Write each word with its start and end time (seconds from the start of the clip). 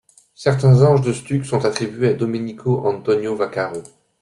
Certains 0.33 0.81
anges 0.81 1.03
de 1.05 1.13
stuc 1.13 1.45
sont 1.45 1.63
attribués 1.63 2.07
à 2.09 2.13
Domenico 2.15 2.87
Antonio 2.87 3.35
Vaccaro. 3.35 3.83